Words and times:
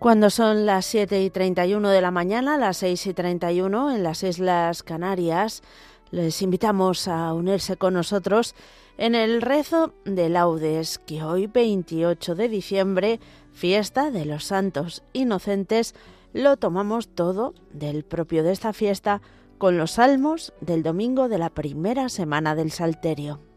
Cuando 0.00 0.30
son 0.30 0.64
las 0.64 0.86
7 0.86 1.22
y 1.22 1.28
31 1.28 1.90
de 1.90 2.00
la 2.00 2.10
mañana, 2.10 2.56
las 2.56 2.78
6 2.78 3.08
y 3.08 3.12
31 3.12 3.94
en 3.94 4.02
las 4.02 4.22
Islas 4.22 4.82
Canarias, 4.82 5.62
les 6.10 6.40
invitamos 6.40 7.06
a 7.06 7.34
unirse 7.34 7.76
con 7.76 7.92
nosotros 7.92 8.54
en 8.96 9.14
el 9.14 9.42
rezo 9.42 9.92
de 10.06 10.30
laudes, 10.30 10.98
que 10.98 11.22
hoy 11.22 11.48
28 11.48 12.34
de 12.34 12.48
diciembre, 12.48 13.20
fiesta 13.52 14.10
de 14.10 14.24
los 14.24 14.44
santos 14.44 15.02
inocentes, 15.12 15.94
lo 16.32 16.56
tomamos 16.56 17.08
todo 17.08 17.52
del 17.70 18.02
propio 18.02 18.42
de 18.42 18.52
esta 18.52 18.72
fiesta 18.72 19.20
con 19.58 19.76
los 19.76 19.90
salmos 19.90 20.54
del 20.62 20.82
domingo 20.82 21.28
de 21.28 21.36
la 21.36 21.50
primera 21.50 22.08
semana 22.08 22.54
del 22.54 22.70
Salterio. 22.70 23.49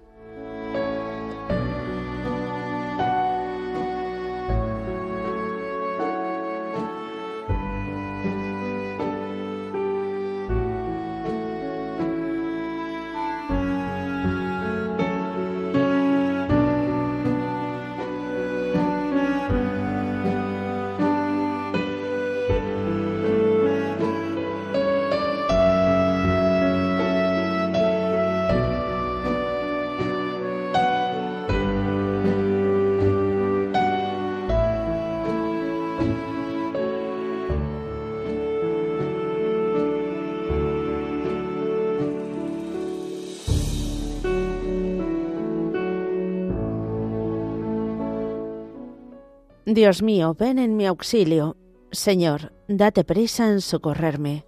Dios 49.74 50.02
mío, 50.02 50.36
ven 50.38 50.60
en 50.60 50.78
mi 50.78 50.86
auxilio. 50.86 51.58
Señor, 51.92 52.54
date 52.68 53.04
prisa 53.04 53.50
en 53.50 53.62
socorrerme. 53.62 54.46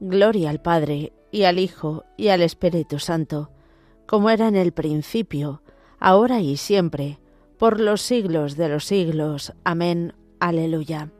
Gloria 0.00 0.50
al 0.50 0.60
Padre, 0.60 1.12
y 1.30 1.44
al 1.44 1.58
Hijo, 1.58 2.04
y 2.16 2.28
al 2.28 2.42
Espíritu 2.42 2.98
Santo, 2.98 3.50
como 4.06 4.30
era 4.30 4.48
en 4.48 4.56
el 4.56 4.72
principio, 4.72 5.62
ahora 5.98 6.40
y 6.40 6.56
siempre, 6.56 7.18
por 7.58 7.80
los 7.80 8.02
siglos 8.02 8.56
de 8.56 8.68
los 8.68 8.84
siglos. 8.84 9.52
Amén. 9.64 10.14
Aleluya. 10.40 11.10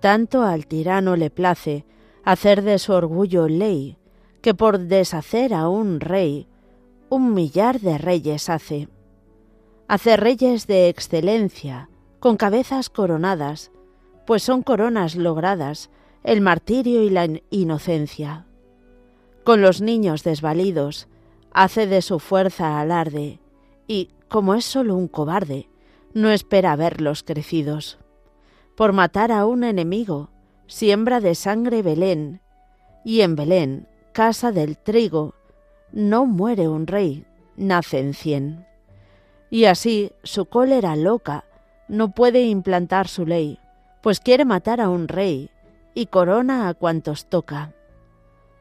Tanto 0.00 0.42
al 0.42 0.66
tirano 0.66 1.16
le 1.16 1.30
place 1.30 1.84
hacer 2.24 2.62
de 2.62 2.78
su 2.78 2.92
orgullo 2.92 3.48
ley, 3.48 3.96
que 4.40 4.54
por 4.54 4.78
deshacer 4.78 5.54
a 5.54 5.68
un 5.68 6.00
rey, 6.00 6.46
un 7.08 7.34
millar 7.34 7.80
de 7.80 7.98
reyes 7.98 8.48
hace. 8.48 8.88
Hace 9.88 10.16
reyes 10.16 10.66
de 10.66 10.88
excelencia, 10.88 11.88
con 12.22 12.36
cabezas 12.36 12.88
coronadas, 12.88 13.72
pues 14.28 14.44
son 14.44 14.62
coronas 14.62 15.16
logradas 15.16 15.90
el 16.22 16.40
martirio 16.40 17.02
y 17.02 17.10
la 17.10 17.26
inocencia. 17.50 18.46
Con 19.42 19.60
los 19.60 19.80
niños 19.80 20.22
desvalidos, 20.22 21.08
hace 21.52 21.88
de 21.88 22.00
su 22.00 22.20
fuerza 22.20 22.78
alarde, 22.78 23.40
y, 23.88 24.10
como 24.28 24.54
es 24.54 24.64
solo 24.64 24.94
un 24.94 25.08
cobarde, 25.08 25.68
no 26.14 26.30
espera 26.30 26.76
verlos 26.76 27.24
crecidos. 27.24 27.98
Por 28.76 28.92
matar 28.92 29.32
a 29.32 29.44
un 29.44 29.64
enemigo, 29.64 30.30
siembra 30.68 31.18
de 31.18 31.34
sangre 31.34 31.82
Belén, 31.82 32.40
y 33.04 33.22
en 33.22 33.34
Belén, 33.34 33.88
casa 34.12 34.52
del 34.52 34.78
trigo, 34.78 35.34
no 35.90 36.24
muere 36.26 36.68
un 36.68 36.86
rey, 36.86 37.26
nacen 37.56 38.14
cien. 38.14 38.64
Y 39.50 39.64
así 39.64 40.12
su 40.22 40.46
cólera 40.46 40.94
loca 40.94 41.46
no 41.88 42.12
puede 42.12 42.42
implantar 42.42 43.08
su 43.08 43.26
ley, 43.26 43.58
pues 44.02 44.20
quiere 44.20 44.44
matar 44.44 44.80
a 44.80 44.88
un 44.88 45.08
rey 45.08 45.50
y 45.94 46.06
corona 46.06 46.68
a 46.68 46.74
cuantos 46.74 47.26
toca. 47.26 47.72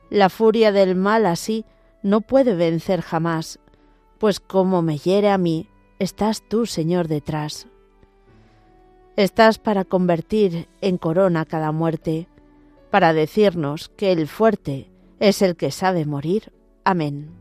La 0.09 0.29
furia 0.29 0.71
del 0.71 0.95
mal 0.95 1.25
así 1.25 1.65
no 2.03 2.21
puede 2.21 2.55
vencer 2.55 3.01
jamás, 3.01 3.59
pues 4.19 4.39
como 4.39 4.81
me 4.81 4.97
hiere 4.97 5.29
a 5.29 5.37
mí, 5.37 5.67
estás 5.99 6.43
tú, 6.47 6.65
Señor, 6.65 7.07
detrás. 7.07 7.67
Estás 9.15 9.57
para 9.57 9.85
convertir 9.85 10.67
en 10.81 10.97
corona 10.97 11.45
cada 11.45 11.71
muerte, 11.71 12.27
para 12.89 13.13
decirnos 13.13 13.89
que 13.89 14.11
el 14.11 14.27
fuerte 14.27 14.89
es 15.19 15.41
el 15.41 15.55
que 15.55 15.71
sabe 15.71 16.05
morir. 16.05 16.51
Amén. 16.83 17.40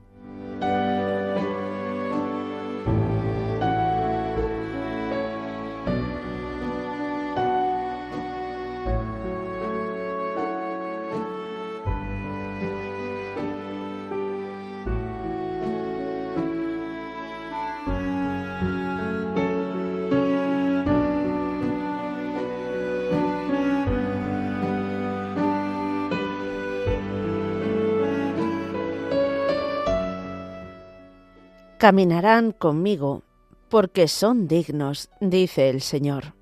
Caminarán 31.81 32.53
conmigo, 32.53 33.23
porque 33.71 34.07
son 34.07 34.49
dignos, 34.49 35.09
dice 35.19 35.71
el 35.71 35.81
Señor. 35.81 36.35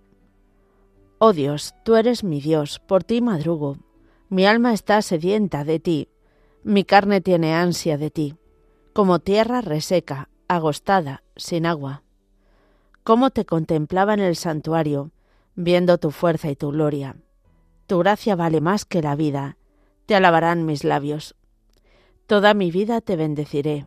Oh 1.18 1.32
Dios, 1.32 1.76
tú 1.84 1.94
eres 1.94 2.24
mi 2.24 2.40
Dios, 2.40 2.80
por 2.80 3.04
ti 3.04 3.20
madrugo, 3.20 3.78
mi 4.30 4.46
alma 4.46 4.72
está 4.72 5.00
sedienta 5.00 5.62
de 5.62 5.78
ti, 5.78 6.08
mi 6.64 6.82
carne 6.82 7.20
tiene 7.20 7.54
ansia 7.54 7.96
de 7.98 8.10
ti, 8.10 8.34
como 8.92 9.20
tierra 9.20 9.60
reseca, 9.60 10.28
agostada, 10.48 11.22
sin 11.36 11.66
agua. 11.66 12.02
Cómo 13.04 13.30
te 13.30 13.44
contemplaba 13.44 14.14
en 14.14 14.20
el 14.20 14.34
santuario, 14.34 15.12
viendo 15.54 15.98
tu 15.98 16.10
fuerza 16.10 16.50
y 16.50 16.56
tu 16.56 16.72
gloria. 16.72 17.14
Tu 17.86 17.96
gracia 18.00 18.34
vale 18.34 18.60
más 18.60 18.84
que 18.84 19.02
la 19.02 19.14
vida, 19.14 19.56
te 20.06 20.16
alabarán 20.16 20.66
mis 20.66 20.82
labios. 20.82 21.36
Toda 22.26 22.54
mi 22.54 22.72
vida 22.72 23.00
te 23.00 23.14
bendeciré 23.14 23.86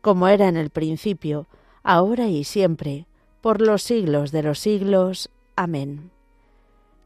como 0.00 0.28
era 0.28 0.48
en 0.48 0.56
el 0.56 0.70
principio, 0.70 1.46
ahora 1.82 2.28
y 2.28 2.44
siempre, 2.44 3.06
por 3.40 3.60
los 3.60 3.82
siglos 3.82 4.32
de 4.32 4.42
los 4.42 4.58
siglos. 4.58 5.30
Amén. 5.56 6.10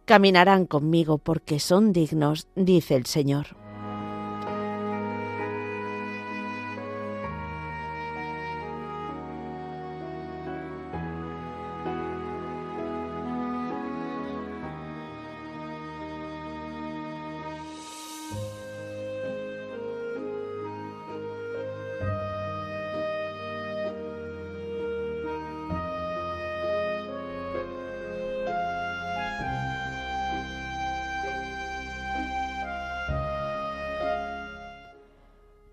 Caminarán 0.05 0.66
conmigo 0.66 1.19
porque 1.19 1.61
son 1.61 1.93
dignos, 1.93 2.49
dice 2.56 2.96
el 2.96 3.06
Señor. 3.06 3.62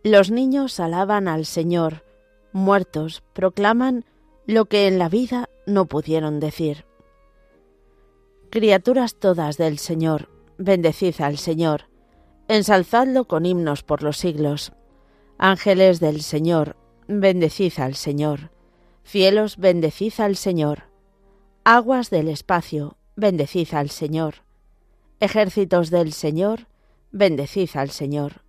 Los 0.03 0.31
niños 0.31 0.79
alaban 0.79 1.27
al 1.27 1.45
Señor, 1.45 2.05
muertos 2.53 3.21
proclaman 3.33 4.05
lo 4.45 4.65
que 4.65 4.87
en 4.87 4.97
la 4.97 5.09
vida 5.09 5.49
no 5.65 5.87
pudieron 5.87 6.39
decir. 6.39 6.85
Criaturas 8.49 9.15
todas 9.15 9.57
del 9.57 9.77
Señor, 9.77 10.29
bendecid 10.57 11.19
al 11.19 11.37
Señor, 11.37 11.89
ensalzadlo 12.47 13.25
con 13.25 13.45
himnos 13.45 13.83
por 13.83 14.01
los 14.01 14.17
siglos. 14.17 14.71
Ángeles 15.37 15.99
del 15.99 16.21
Señor, 16.21 16.77
bendecid 17.07 17.73
al 17.79 17.95
Señor. 17.95 18.51
Cielos, 19.03 19.57
bendecid 19.57 20.13
al 20.19 20.37
Señor. 20.37 20.83
Aguas 21.65 22.09
del 22.09 22.29
espacio, 22.29 22.97
bendecid 23.17 23.73
al 23.73 23.89
Señor. 23.89 24.35
Ejércitos 25.19 25.89
del 25.89 26.13
Señor, 26.13 26.67
bendecid 27.11 27.69
al 27.73 27.89
Señor. 27.89 28.48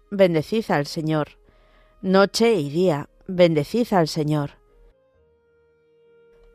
bendecid 0.11 0.69
al 0.71 0.87
Señor. 0.87 1.39
Noche 2.01 2.53
y 2.55 2.69
día, 2.69 3.09
bendecid 3.27 3.93
al 3.93 4.09
Señor. 4.09 4.51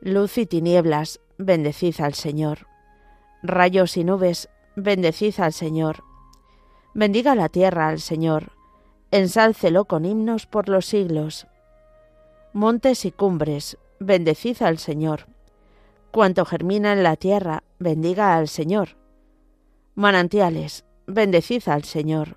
Luz 0.02 0.36
y 0.36 0.44
tinieblas, 0.44 1.20
bendecid 1.38 1.98
al 2.00 2.12
Señor. 2.12 2.66
Rayos 3.42 3.96
y 3.96 4.04
nubes, 4.04 4.50
bendecid 4.76 5.40
al 5.40 5.54
Señor. 5.54 6.04
Bendiga 6.92 7.34
la 7.34 7.48
tierra 7.48 7.88
al 7.88 8.00
Señor, 8.00 8.52
ensálcelo 9.10 9.86
con 9.86 10.04
himnos 10.04 10.46
por 10.46 10.68
los 10.68 10.84
siglos. 10.84 11.46
Montes 12.52 13.06
y 13.06 13.10
cumbres, 13.10 13.78
bendecid 14.00 14.60
al 14.60 14.76
Señor. 14.76 15.28
Cuanto 16.10 16.44
germina 16.44 16.92
en 16.92 17.02
la 17.02 17.16
tierra, 17.16 17.62
bendiga 17.78 18.36
al 18.36 18.48
Señor. 18.48 18.98
Manantiales, 19.94 20.84
bendecid 21.06 21.66
al 21.68 21.84
Señor. 21.84 22.36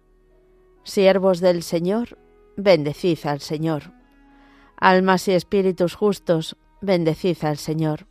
Siervos 0.83 1.39
del 1.41 1.61
Señor, 1.61 2.17
bendecid 2.57 3.19
al 3.25 3.39
Señor. 3.39 3.93
Almas 4.77 5.27
y 5.27 5.33
espíritus 5.33 5.93
justos, 5.93 6.57
bendecid 6.81 7.37
al 7.43 7.57
Señor. 7.57 8.07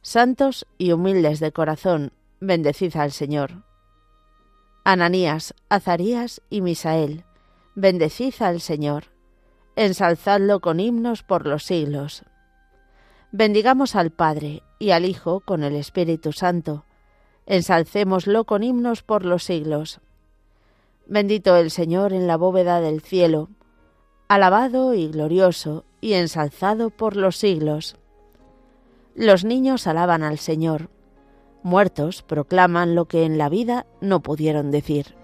Santos 0.00 0.66
y 0.78 0.92
humildes 0.92 1.40
de 1.40 1.50
corazón, 1.50 2.12
bendecid 2.40 2.96
al 2.96 3.10
Señor. 3.10 3.64
Ananías, 4.84 5.54
Azarías 5.68 6.40
y 6.48 6.60
Misael, 6.60 7.24
bendecid 7.74 8.34
al 8.40 8.60
Señor. 8.60 9.06
Ensalzadlo 9.74 10.60
con 10.60 10.78
himnos 10.78 11.24
por 11.24 11.46
los 11.46 11.64
siglos. 11.64 12.24
Bendigamos 13.32 13.96
al 13.96 14.10
Padre 14.10 14.62
y 14.78 14.90
al 14.92 15.04
Hijo 15.04 15.40
con 15.40 15.64
el 15.64 15.74
Espíritu 15.74 16.32
Santo. 16.32 16.84
Ensalcémoslo 17.44 18.44
con 18.44 18.62
himnos 18.62 19.02
por 19.02 19.24
los 19.24 19.42
siglos. 19.42 20.00
Bendito 21.10 21.56
el 21.56 21.70
Señor 21.70 22.12
en 22.12 22.26
la 22.26 22.36
bóveda 22.36 22.82
del 22.82 23.00
cielo, 23.00 23.48
alabado 24.28 24.92
y 24.92 25.08
glorioso 25.08 25.86
y 26.02 26.12
ensalzado 26.12 26.90
por 26.90 27.16
los 27.16 27.38
siglos. 27.38 27.96
Los 29.14 29.42
niños 29.42 29.86
alaban 29.86 30.22
al 30.22 30.36
Señor, 30.36 30.90
muertos 31.62 32.22
proclaman 32.22 32.94
lo 32.94 33.06
que 33.06 33.24
en 33.24 33.38
la 33.38 33.48
vida 33.48 33.86
no 34.02 34.20
pudieron 34.20 34.70
decir. 34.70 35.14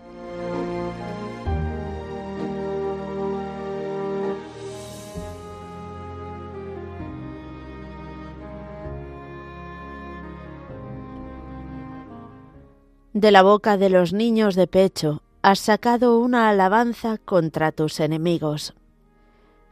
De 13.12 13.30
la 13.30 13.42
boca 13.42 13.76
de 13.76 13.90
los 13.90 14.14
niños 14.14 14.54
de 14.54 14.66
pecho 14.66 15.20
has 15.44 15.58
sacado 15.58 16.20
una 16.20 16.48
alabanza 16.48 17.18
contra 17.18 17.70
tus 17.70 18.00
enemigos. 18.00 18.72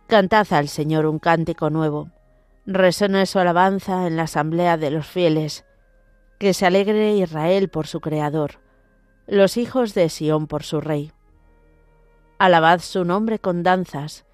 Cantad 0.06 0.52
al 0.52 0.68
Señor 0.68 1.06
un 1.06 1.18
cántico 1.18 1.70
nuevo. 1.70 2.10
Resuene 2.66 3.24
su 3.24 3.38
alabanza 3.38 4.06
en 4.06 4.18
la 4.18 4.24
asamblea 4.24 4.76
de 4.76 4.90
los 4.90 5.06
fieles. 5.06 5.64
Que 6.38 6.52
se 6.52 6.66
alegre 6.66 7.16
Israel 7.16 7.70
por 7.70 7.86
su 7.86 8.00
Creador, 8.02 8.60
los 9.26 9.56
hijos 9.56 9.94
de 9.94 10.10
Sión 10.10 10.46
por 10.46 10.62
su 10.62 10.82
Rey. 10.82 11.10
Alabad 12.36 12.80
su 12.80 13.06
nombre 13.06 13.38
con 13.38 13.62
danzas, 13.62 14.26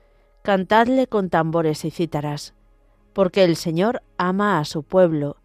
cantadle 0.42 1.06
con 1.06 1.30
tambores 1.30 1.84
y 1.84 1.92
cítaras, 1.92 2.54
porque 3.12 3.44
el 3.44 3.54
Señor 3.54 4.02
ama 4.16 4.58
a 4.58 4.64
su 4.64 4.82
pueblo 4.82 5.36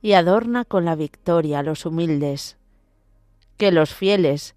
y 0.00 0.14
adorna 0.14 0.64
con 0.64 0.86
la 0.86 0.94
victoria 0.94 1.58
a 1.58 1.62
los 1.62 1.84
humildes. 1.84 2.56
Que 3.58 3.70
los 3.70 3.92
fieles 3.92 4.56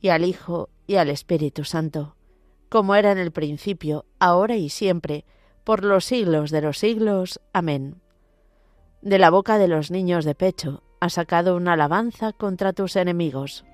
y 0.00 0.08
al 0.08 0.24
Hijo, 0.24 0.70
y 0.86 0.96
al 0.96 1.08
Espíritu 1.08 1.64
Santo 1.64 2.16
como 2.68 2.94
era 2.94 3.12
en 3.12 3.18
el 3.18 3.32
principio, 3.32 4.04
ahora 4.18 4.56
y 4.56 4.68
siempre, 4.68 5.24
por 5.64 5.84
los 5.84 6.04
siglos 6.04 6.50
de 6.50 6.60
los 6.60 6.78
siglos. 6.78 7.40
Amén. 7.52 8.00
De 9.02 9.18
la 9.18 9.30
boca 9.30 9.58
de 9.58 9.68
los 9.68 9.90
niños 9.90 10.24
de 10.24 10.34
pecho 10.34 10.82
ha 11.00 11.08
sacado 11.08 11.56
una 11.56 11.74
alabanza 11.74 12.32
contra 12.32 12.72
tus 12.72 12.96
enemigos. 12.96 13.64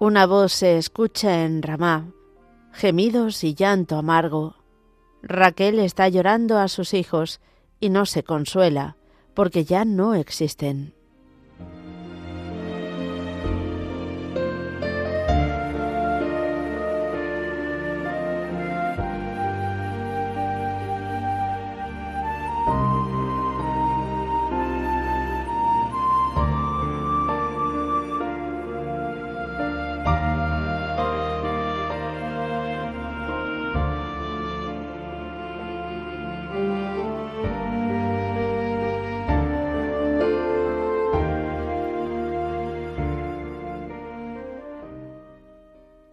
Una 0.00 0.26
voz 0.26 0.52
se 0.52 0.78
escucha 0.78 1.44
en 1.44 1.60
Ramá, 1.60 2.12
gemidos 2.72 3.42
y 3.42 3.56
llanto 3.56 3.96
amargo. 3.96 4.54
Raquel 5.22 5.80
está 5.80 6.08
llorando 6.08 6.56
a 6.58 6.68
sus 6.68 6.94
hijos 6.94 7.40
y 7.80 7.88
no 7.88 8.06
se 8.06 8.22
consuela, 8.22 8.96
porque 9.34 9.64
ya 9.64 9.84
no 9.84 10.14
existen. 10.14 10.94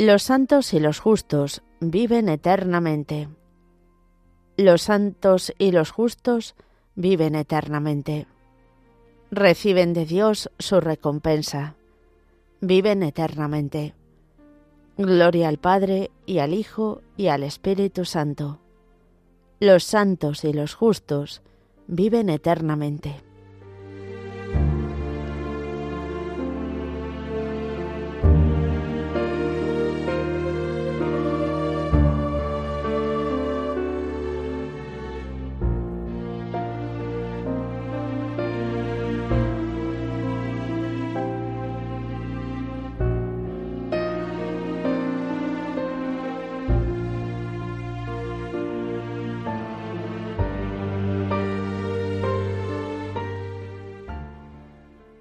Los 0.06 0.22
santos 0.22 0.72
y 0.76 0.80
los 0.80 1.00
justos 1.00 1.64
viven 1.80 2.30
eternamente. 2.30 3.28
Los 4.56 4.84
santos 4.84 5.52
y 5.58 5.72
los 5.72 5.90
justos 5.90 6.54
viven 6.94 7.34
eternamente. 7.34 8.28
Reciben 9.32 9.94
de 9.94 10.06
Dios 10.06 10.52
su 10.60 10.80
recompensa. 10.80 11.74
Viven 12.62 13.02
eternamente. 13.02 13.96
Gloria 14.96 15.48
al 15.48 15.58
Padre 15.58 16.12
y 16.28 16.38
al 16.38 16.54
Hijo 16.54 17.02
y 17.18 17.30
al 17.30 17.42
Espíritu 17.42 18.06
Santo. 18.06 18.60
Los 19.60 19.86
santos 19.86 20.44
y 20.44 20.54
los 20.54 20.76
justos 20.76 21.42
viven 21.88 22.30
eternamente. 22.30 23.25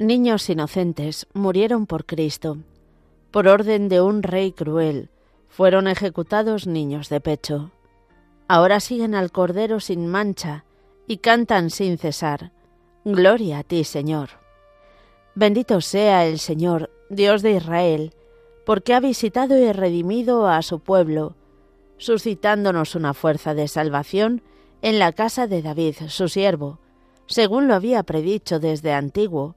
Niños 0.04 0.50
inocentes 0.50 1.26
murieron 1.32 1.86
por 1.86 2.04
Cristo. 2.04 2.58
Por 3.30 3.48
orden 3.48 3.88
de 3.88 4.02
un 4.02 4.22
rey 4.22 4.52
cruel, 4.52 5.08
fueron 5.48 5.88
ejecutados 5.88 6.66
niños 6.66 7.08
de 7.08 7.22
pecho. 7.22 7.70
Ahora 8.46 8.80
siguen 8.80 9.14
al 9.14 9.32
Cordero 9.32 9.80
sin 9.80 10.06
mancha 10.06 10.66
y 11.06 11.18
cantan 11.18 11.70
sin 11.70 11.96
cesar. 11.96 12.52
Gloria 13.06 13.60
a 13.60 13.64
ti, 13.64 13.82
Señor. 13.84 14.28
Bendito 15.34 15.80
sea 15.80 16.26
el 16.26 16.38
Señor, 16.38 16.90
Dios 17.08 17.40
de 17.40 17.52
Israel, 17.52 18.12
porque 18.66 18.92
ha 18.92 19.00
visitado 19.00 19.56
y 19.56 19.72
redimido 19.72 20.48
a 20.48 20.60
su 20.60 20.80
pueblo, 20.80 21.34
suscitándonos 21.96 22.94
una 22.94 23.14
fuerza 23.14 23.54
de 23.54 23.68
salvación 23.68 24.42
en 24.82 24.98
la 24.98 25.12
casa 25.12 25.46
de 25.46 25.62
David, 25.62 25.94
su 26.08 26.28
siervo, 26.28 26.78
según 27.26 27.68
lo 27.68 27.74
había 27.74 28.02
predicho 28.02 28.60
desde 28.60 28.92
antiguo, 28.92 29.56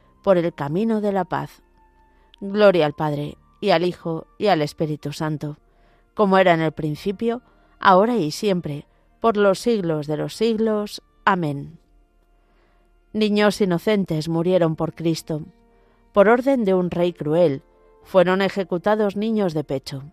por 0.21 0.37
el 0.37 0.53
camino 0.53 1.01
de 1.01 1.11
la 1.11 1.25
paz. 1.25 1.61
Gloria 2.39 2.85
al 2.85 2.93
Padre, 2.93 3.37
y 3.59 3.69
al 3.69 3.83
Hijo, 3.83 4.27
y 4.37 4.47
al 4.47 4.61
Espíritu 4.61 5.13
Santo, 5.13 5.57
como 6.13 6.37
era 6.37 6.53
en 6.53 6.61
el 6.61 6.71
principio, 6.71 7.41
ahora 7.79 8.17
y 8.17 8.31
siempre, 8.31 8.87
por 9.19 9.37
los 9.37 9.59
siglos 9.59 10.07
de 10.07 10.17
los 10.17 10.35
siglos. 10.35 11.01
Amén. 11.25 11.77
Niños 13.13 13.61
inocentes 13.61 14.29
murieron 14.29 14.75
por 14.75 14.93
Cristo. 14.93 15.43
Por 16.13 16.29
orden 16.29 16.65
de 16.65 16.73
un 16.73 16.89
rey 16.89 17.13
cruel, 17.13 17.61
fueron 18.03 18.41
ejecutados 18.41 19.15
niños 19.15 19.53
de 19.53 19.63
pecho. 19.63 20.03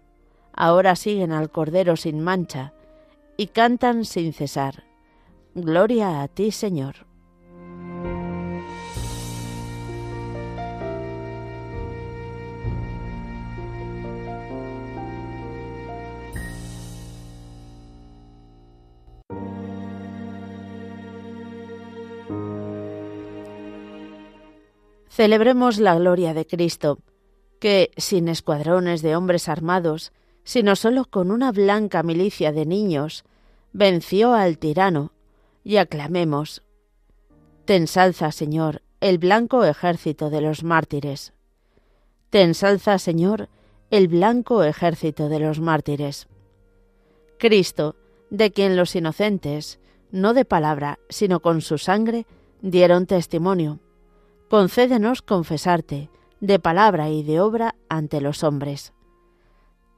Ahora 0.52 0.96
siguen 0.96 1.32
al 1.32 1.50
Cordero 1.50 1.96
sin 1.96 2.20
mancha, 2.20 2.72
y 3.36 3.48
cantan 3.48 4.04
sin 4.04 4.32
cesar. 4.32 4.84
Gloria 5.54 6.22
a 6.22 6.28
ti, 6.28 6.50
Señor. 6.50 7.06
Celebremos 25.18 25.80
la 25.80 25.96
gloria 25.96 26.32
de 26.32 26.46
Cristo, 26.46 27.00
que, 27.58 27.90
sin 27.96 28.28
escuadrones 28.28 29.02
de 29.02 29.16
hombres 29.16 29.48
armados, 29.48 30.12
sino 30.44 30.76
solo 30.76 31.06
con 31.06 31.32
una 31.32 31.50
blanca 31.50 32.04
milicia 32.04 32.52
de 32.52 32.64
niños, 32.66 33.24
venció 33.72 34.32
al 34.32 34.58
tirano, 34.58 35.10
y 35.64 35.78
aclamemos. 35.78 36.62
Te 37.64 37.74
ensalza, 37.74 38.30
Señor, 38.30 38.82
el 39.00 39.18
blanco 39.18 39.64
ejército 39.64 40.30
de 40.30 40.40
los 40.40 40.62
mártires. 40.62 41.32
Te 42.30 42.42
ensalza, 42.42 42.96
Señor, 43.00 43.48
el 43.90 44.06
blanco 44.06 44.62
ejército 44.62 45.28
de 45.28 45.40
los 45.40 45.58
mártires. 45.58 46.28
Cristo, 47.40 47.96
de 48.30 48.52
quien 48.52 48.76
los 48.76 48.94
inocentes, 48.94 49.80
no 50.12 50.32
de 50.32 50.44
palabra, 50.44 51.00
sino 51.08 51.40
con 51.40 51.60
su 51.60 51.76
sangre, 51.76 52.24
dieron 52.62 53.06
testimonio 53.06 53.80
concédenos 54.48 55.22
confesarte, 55.22 56.10
de 56.40 56.58
palabra 56.58 57.10
y 57.10 57.22
de 57.22 57.40
obra, 57.40 57.74
ante 57.88 58.20
los 58.20 58.42
hombres. 58.44 58.92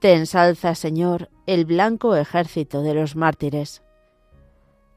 Te 0.00 0.14
ensalza, 0.14 0.74
Señor, 0.74 1.30
el 1.46 1.66
blanco 1.66 2.16
ejército 2.16 2.82
de 2.82 2.94
los 2.94 3.16
mártires. 3.16 3.82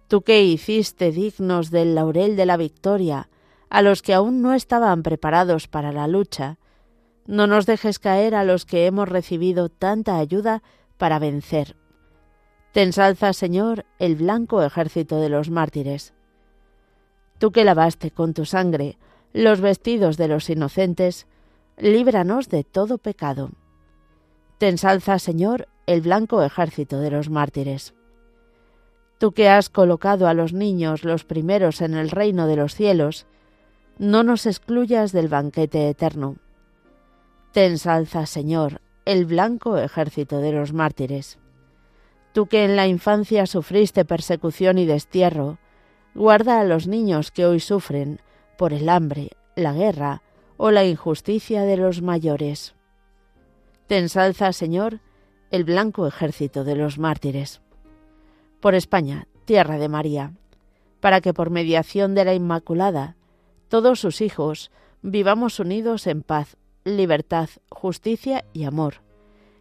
Tú 0.08 0.22
que 0.22 0.44
hiciste 0.44 1.12
dignos 1.12 1.72
del 1.72 1.96
laurel 1.96 2.36
de 2.36 2.46
la 2.46 2.58
victoria 2.58 3.30
a 3.70 3.82
los 3.82 4.02
que 4.02 4.14
aún 4.14 4.42
no 4.42 4.54
estaban 4.54 5.04
preparados 5.04 5.68
para 5.68 5.92
la 5.92 6.08
lucha, 6.08 6.58
no 7.26 7.48
nos 7.48 7.66
dejes 7.66 8.00
caer 8.00 8.36
a 8.36 8.44
los 8.44 8.66
que 8.66 8.86
hemos 8.86 9.10
recibido 9.10 9.70
tanta 9.70 10.18
ayuda 10.18 10.62
para 10.98 11.20
vencer. 11.20 11.76
Te 12.72 12.82
ensalza, 12.82 13.34
Señor, 13.34 13.86
el 14.00 14.16
blanco 14.16 14.64
ejército 14.64 15.20
de 15.20 15.30
los 15.30 15.50
mártires. 15.50 16.14
Tú 17.40 17.52
que 17.52 17.64
lavaste 17.64 18.12
con 18.12 18.34
tu 18.34 18.46
sangre 18.46 18.98
los 19.34 19.62
vestidos 19.62 20.16
de 20.18 20.28
los 20.28 20.50
inocentes, 20.50 21.28
líbranos 21.78 22.50
de 22.50 22.64
todo 22.64 23.00
pecado. 23.00 23.50
Te 24.60 24.70
ensalza, 24.70 25.18
Señor, 25.18 25.68
el 25.88 26.02
blanco 26.02 26.44
ejército 26.44 27.00
de 27.00 27.10
los 27.10 27.30
mártires. 27.30 27.96
Tú 29.18 29.32
que 29.32 29.50
has 29.50 29.70
colocado 29.70 30.28
a 30.28 30.34
los 30.34 30.54
niños 30.54 31.04
los 31.04 31.26
primeros 31.26 31.82
en 31.82 31.96
el 31.96 32.12
reino 32.12 32.46
de 32.46 32.56
los 32.56 32.76
cielos, 32.76 33.26
no 33.98 34.24
nos 34.24 34.46
excluyas 34.46 35.12
del 35.12 35.28
banquete 35.28 35.90
eterno. 35.90 36.38
Te 37.52 37.66
ensalza, 37.66 38.26
Señor, 38.26 38.82
el 39.06 39.26
blanco 39.26 39.78
ejército 39.78 40.40
de 40.40 40.52
los 40.52 40.74
mártires. 40.74 41.40
Tú 42.34 42.48
que 42.48 42.66
en 42.66 42.76
la 42.76 42.88
infancia 42.88 43.46
sufriste 43.46 44.06
persecución 44.06 44.78
y 44.78 44.86
destierro, 44.86 45.58
guarda 46.16 46.60
a 46.60 46.64
los 46.64 46.88
niños 46.88 47.32
que 47.32 47.46
hoy 47.46 47.60
sufren, 47.60 48.20
por 48.64 48.72
el 48.72 48.88
hambre, 48.88 49.32
la 49.58 49.74
guerra 49.74 50.22
o 50.56 50.72
la 50.72 50.86
injusticia 50.86 51.64
de 51.64 51.76
los 51.76 52.02
mayores. 52.02 52.76
Te 53.88 53.98
ensalza, 53.98 54.54
Señor, 54.54 55.02
el 55.52 55.66
blanco 55.66 56.08
ejército 56.08 56.64
de 56.64 56.78
los 56.78 56.98
mártires. 56.98 57.62
Por 58.62 58.74
España, 58.74 59.28
tierra 59.44 59.78
de 59.80 59.90
María, 59.90 60.32
para 61.02 61.20
que 61.20 61.34
por 61.34 61.50
mediación 61.50 62.16
de 62.16 62.24
la 62.24 62.36
Inmaculada, 62.36 63.18
todos 63.68 64.00
sus 64.00 64.22
hijos 64.22 64.72
vivamos 65.02 65.60
unidos 65.60 66.08
en 66.08 66.22
paz, 66.22 66.56
libertad, 66.86 67.50
justicia 67.68 68.46
y 68.54 68.64
amor, 68.64 69.02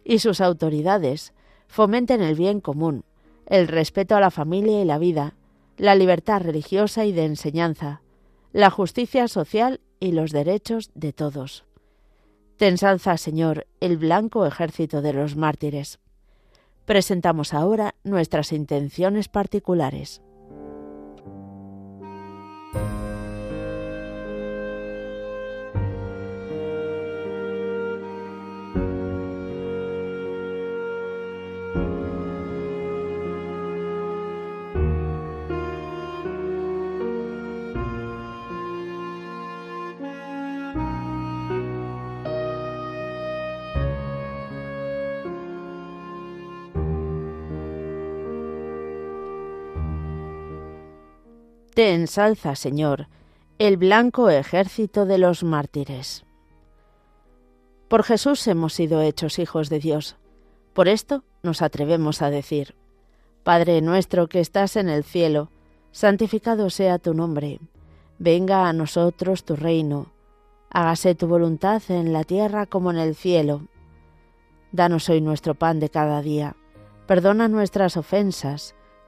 y 0.05 0.19
sus 0.19 0.39
autoridades 0.39 1.33
fomenten 1.67 2.21
el 2.21 2.35
bien 2.35 2.61
común, 2.61 3.03
el 3.47 3.67
respeto 3.67 4.15
a 4.15 4.21
la 4.21 4.31
familia 4.31 4.81
y 4.81 4.85
la 4.85 4.97
vida, 4.97 5.35
la 5.75 5.93
libertad 5.93 6.41
religiosa 6.41 7.03
y 7.03 7.11
de 7.11 7.25
enseñanza, 7.25 7.99
la 8.53 8.69
justicia 8.69 9.27
social 9.27 9.81
y 9.99 10.11
los 10.11 10.31
derechos 10.31 10.91
de 10.93 11.11
todos. 11.11 11.65
Te 12.57 12.67
ensalza, 12.67 13.17
Señor, 13.17 13.65
el 13.79 13.97
blanco 13.97 14.45
ejército 14.45 15.01
de 15.01 15.11
los 15.11 15.35
mártires. 15.35 15.99
Presentamos 16.85 17.55
ahora 17.55 17.95
nuestras 18.03 18.51
intenciones 18.51 19.27
particulares. 19.27 20.21
Te 51.73 51.95
ensalza, 51.95 52.55
Señor, 52.55 53.07
el 53.57 53.77
blanco 53.77 54.29
ejército 54.29 55.07
de 55.07 55.17
los 55.17 55.43
mártires. 55.43 56.23
Por 57.87 58.03
Jesús 58.03 58.45
hemos 58.47 58.73
sido 58.73 59.01
hechos 59.01 59.39
hijos 59.39 59.69
de 59.69 59.79
Dios. 59.79 60.15
Por 60.73 60.87
esto 60.87 61.23
nos 61.41 61.63
atrevemos 61.63 62.21
a 62.21 62.29
decir, 62.29 62.75
Padre 63.43 63.81
nuestro 63.81 64.27
que 64.27 64.39
estás 64.39 64.75
en 64.75 64.87
el 64.87 65.03
cielo, 65.03 65.49
santificado 65.91 66.69
sea 66.69 66.99
tu 66.99 67.15
nombre, 67.15 67.59
venga 68.19 68.69
a 68.69 68.73
nosotros 68.73 69.43
tu 69.43 69.55
reino, 69.55 70.11
hágase 70.69 71.15
tu 71.15 71.25
voluntad 71.25 71.81
en 71.89 72.13
la 72.13 72.23
tierra 72.23 72.67
como 72.67 72.91
en 72.91 72.97
el 72.97 73.15
cielo. 73.15 73.67
Danos 74.71 75.09
hoy 75.09 75.21
nuestro 75.21 75.55
pan 75.55 75.79
de 75.79 75.89
cada 75.89 76.21
día, 76.21 76.55
perdona 77.07 77.47
nuestras 77.47 77.97
ofensas, 77.97 78.75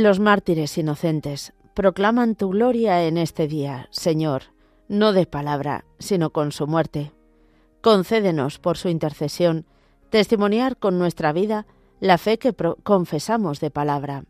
Los 0.00 0.18
mártires 0.18 0.78
inocentes 0.78 1.52
proclaman 1.74 2.34
tu 2.34 2.48
gloria 2.48 3.04
en 3.04 3.18
este 3.18 3.46
día, 3.46 3.86
Señor, 3.90 4.44
no 4.88 5.12
de 5.12 5.26
palabra, 5.26 5.84
sino 5.98 6.30
con 6.30 6.52
su 6.52 6.66
muerte. 6.66 7.12
Concédenos, 7.82 8.58
por 8.58 8.78
su 8.78 8.88
intercesión, 8.88 9.66
testimoniar 10.08 10.78
con 10.78 10.98
nuestra 10.98 11.34
vida 11.34 11.66
la 12.00 12.16
fe 12.16 12.38
que 12.38 12.54
confesamos 12.82 13.60
de 13.60 13.70
palabra. 13.70 14.24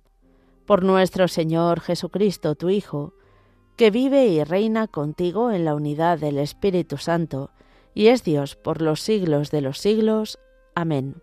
Por 0.66 0.82
nuestro 0.82 1.28
Señor 1.28 1.78
Jesucristo, 1.78 2.56
tu 2.56 2.68
Hijo, 2.68 3.14
que 3.76 3.92
vive 3.92 4.26
y 4.26 4.42
reina 4.42 4.88
contigo 4.88 5.52
en 5.52 5.64
la 5.64 5.76
unidad 5.76 6.18
del 6.18 6.38
Espíritu 6.38 6.96
Santo, 6.96 7.52
y 7.94 8.08
es 8.08 8.24
Dios 8.24 8.56
por 8.56 8.82
los 8.82 9.02
siglos 9.02 9.52
de 9.52 9.60
los 9.60 9.78
siglos. 9.78 10.40
Amén. 10.74 11.22